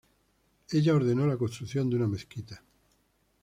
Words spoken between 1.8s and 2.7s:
de una mezquita.